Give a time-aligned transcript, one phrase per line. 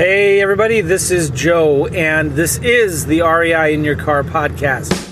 [0.00, 5.09] Hey, everybody, this is Joe, and this is the REI in Your Car podcast.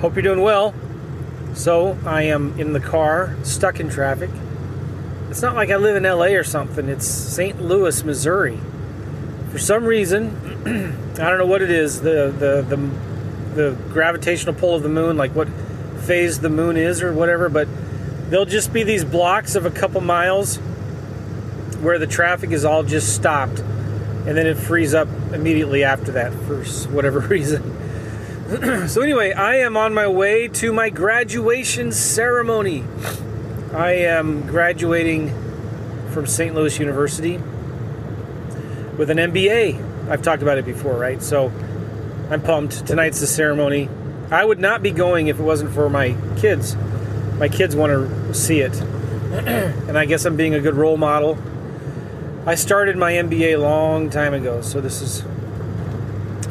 [0.00, 0.74] Hope you're doing well.
[1.54, 4.28] So, I am in the car, stuck in traffic.
[5.30, 7.60] It's not like I live in LA or something, it's St.
[7.62, 8.58] Louis, Missouri.
[9.50, 10.28] For some reason,
[11.18, 12.76] I don't know what it is, the, the, the,
[13.54, 15.48] the gravitational pull of the moon, like what
[16.04, 17.66] phase the moon is or whatever, but
[18.28, 20.56] there'll just be these blocks of a couple miles
[21.80, 26.32] where the traffic is all just stopped and then it frees up immediately after that
[26.32, 27.62] for whatever reason.
[28.86, 32.84] so anyway, I am on my way to my graduation ceremony.
[33.74, 35.30] I am graduating
[36.12, 36.54] from St.
[36.54, 37.38] Louis University
[38.96, 40.08] with an MBA.
[40.08, 41.20] I've talked about it before, right?
[41.20, 41.48] So
[42.30, 42.86] I'm pumped.
[42.86, 43.88] Tonight's the ceremony.
[44.30, 46.76] I would not be going if it wasn't for my kids.
[47.38, 48.80] My kids want to see it.
[49.90, 51.36] and I guess I'm being a good role model.
[52.46, 55.24] I started my MBA a long time ago, so this is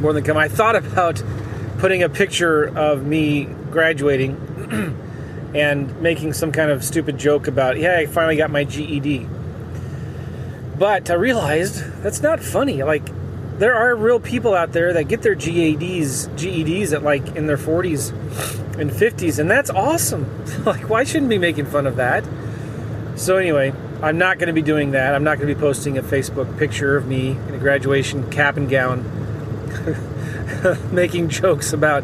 [0.02, 0.36] more than come.
[0.36, 1.24] I thought about
[1.78, 4.36] putting a picture of me graduating
[5.56, 9.28] and making some kind of stupid joke about, yeah, I finally got my GED.
[10.78, 12.84] But I realized that's not funny.
[12.84, 13.04] Like,
[13.58, 17.58] there are real people out there that get their GEDs, GEDs at like in their
[17.58, 18.12] 40s
[18.78, 20.44] and 50s, and that's awesome.
[20.66, 22.26] like, why shouldn't be making fun of that?
[23.16, 25.16] So anyway, I'm not going to be doing that.
[25.16, 28.58] I'm not going to be posting a Facebook picture of me in a graduation cap
[28.58, 29.25] and gown.
[30.92, 32.04] making jokes about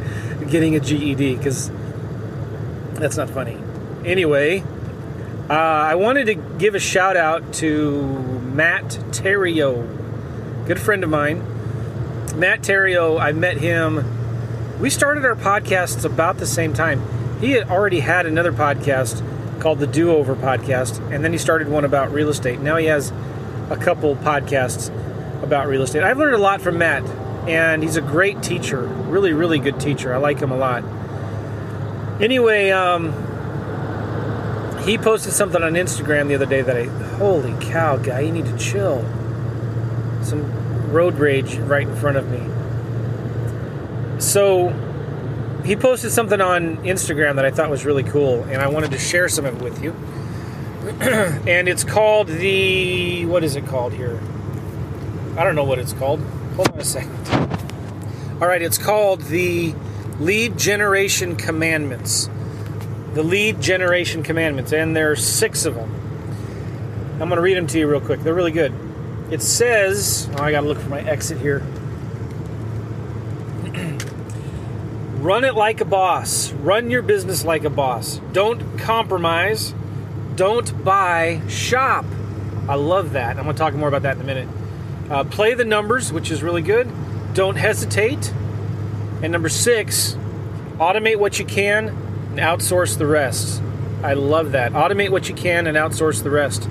[0.50, 1.72] getting a GED because
[2.94, 3.58] that's not funny.
[4.06, 4.64] Anyway,
[5.50, 8.02] uh, I wanted to give a shout out to
[8.54, 11.40] Matt Theriault, good friend of mine.
[12.38, 14.80] Matt Theriault, I met him.
[14.80, 17.02] We started our podcasts about the same time.
[17.40, 19.22] He had already had another podcast
[19.60, 22.60] called the Do Over Podcast, and then he started one about real estate.
[22.60, 23.12] Now he has
[23.70, 24.90] a couple podcasts
[25.44, 26.04] about real estate.
[26.04, 27.04] I've learned a lot from Matt
[27.48, 28.82] and he's a great teacher.
[28.82, 30.14] Really, really good teacher.
[30.14, 30.84] I like him a lot.
[32.22, 33.12] Anyway, um,
[34.84, 36.86] he posted something on Instagram the other day that I,
[37.18, 39.04] holy cow, guy, you need to chill.
[40.24, 42.42] Some road rage right in front of me.
[44.20, 44.70] So,
[45.66, 49.00] he posted something on Instagram that I thought was really cool, and I wanted to
[49.00, 49.92] share some of it with you.
[51.02, 54.20] and it's called the, what is it called here?
[55.38, 56.22] I don't know what it's called.
[56.56, 57.28] Hold on a second.
[58.42, 59.74] All right, it's called the
[60.20, 62.30] Lead Generation Commandments.
[63.14, 65.90] The Lead Generation Commandments, and there are six of them.
[67.22, 68.22] I'm going to read them to you real quick.
[68.22, 68.74] They're really good.
[69.30, 71.60] It says, oh, I got to look for my exit here.
[75.22, 76.52] Run it like a boss.
[76.52, 78.20] Run your business like a boss.
[78.34, 79.74] Don't compromise.
[80.36, 82.06] Don't buy, shop.
[82.68, 83.38] I love that.
[83.38, 84.50] I'm going to talk more about that in a minute.
[85.12, 86.90] Uh, play the numbers, which is really good.
[87.34, 88.32] Don't hesitate.
[89.22, 90.14] And number six,
[90.78, 93.62] automate what you can and outsource the rest.
[94.04, 94.72] I love that.
[94.72, 96.70] Automate what you can and outsource the rest.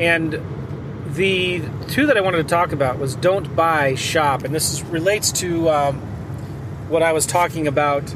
[0.00, 0.40] And
[1.14, 4.42] the two that I wanted to talk about was don't buy, shop.
[4.42, 5.98] And this is, relates to um,
[6.88, 8.14] what I was talking about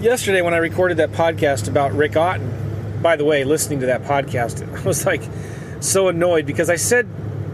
[0.00, 3.00] yesterday when I recorded that podcast about Rick Otten.
[3.00, 5.22] By the way, listening to that podcast, I was like
[5.80, 7.08] so annoyed because I said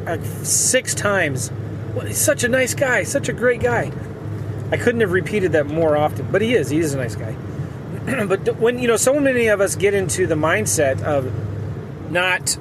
[0.05, 1.51] like six times.
[1.95, 3.93] Well, he's such a nice guy, such a great guy.
[4.71, 6.71] I couldn't have repeated that more often, but he is.
[6.71, 7.37] He is a nice guy.
[8.27, 11.31] but when you know, so many of us get into the mindset of
[12.11, 12.57] not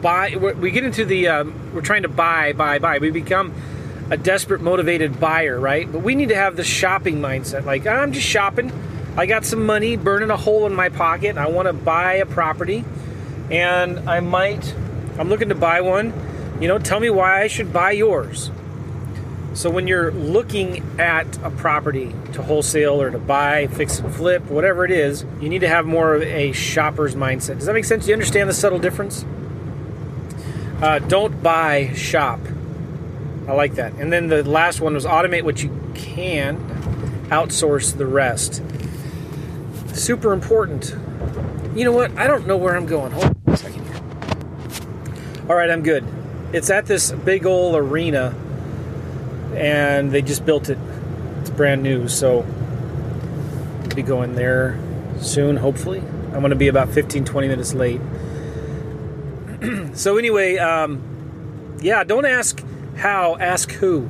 [0.00, 0.36] buy.
[0.36, 2.98] We get into the um, we're trying to buy, buy, buy.
[2.98, 3.52] We become
[4.10, 5.90] a desperate, motivated buyer, right?
[5.90, 7.64] But we need to have the shopping mindset.
[7.64, 8.72] Like I'm just shopping.
[9.16, 11.38] I got some money burning a hole in my pocket.
[11.38, 12.84] I want to buy a property,
[13.50, 14.74] and I might.
[15.18, 16.12] I'm looking to buy one
[16.60, 18.50] you know, tell me why I should buy yours.
[19.52, 24.44] So when you're looking at a property to wholesale or to buy, fix and flip,
[24.50, 27.56] whatever it is, you need to have more of a shopper's mindset.
[27.56, 28.04] Does that make sense?
[28.04, 29.24] Do you understand the subtle difference?
[30.82, 32.38] Uh, don't buy, shop.
[33.48, 33.94] I like that.
[33.94, 36.58] And then the last one was automate what you can,
[37.30, 38.62] outsource the rest.
[39.94, 40.94] Super important.
[41.74, 42.14] You know what?
[42.18, 43.12] I don't know where I'm going.
[43.12, 45.46] Hold on a second here.
[45.48, 46.04] All right, I'm good
[46.56, 48.34] it's at this big old arena
[49.54, 50.78] and they just built it.
[51.40, 52.46] It's brand new, so
[53.82, 54.80] I'll be going there
[55.20, 55.98] soon, hopefully.
[55.98, 58.00] I'm going to be about 15, 20 minutes late.
[59.94, 62.64] so anyway, um, yeah, don't ask
[62.96, 64.08] how, ask who.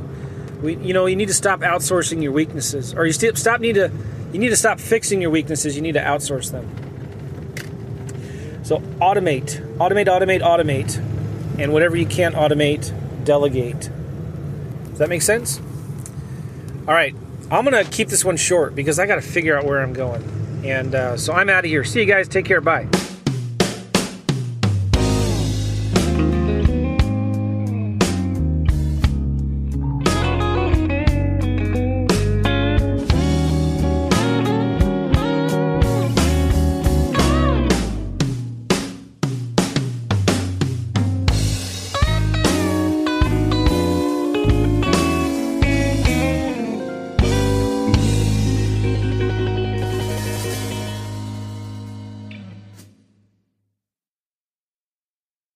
[0.62, 3.74] We, you know, you need to stop outsourcing your weaknesses, or you st- stop need
[3.74, 3.90] to,
[4.32, 5.74] you need to stop fixing your weaknesses.
[5.74, 6.64] You need to outsource them.
[8.62, 11.15] So automate, automate, automate, automate,
[11.58, 12.92] and whatever you can't automate,
[13.24, 13.90] delegate.
[14.90, 15.60] Does that make sense?
[16.88, 17.14] All right,
[17.50, 20.22] I'm gonna keep this one short because I got to figure out where I'm going,
[20.64, 21.84] and uh, so I'm out of here.
[21.84, 22.28] See you guys.
[22.28, 22.60] Take care.
[22.60, 22.88] Bye.